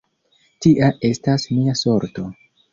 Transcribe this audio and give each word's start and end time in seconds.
Tia 0.65 0.89
estas 1.11 1.47
mia 1.53 1.79
sorto! 1.85 2.29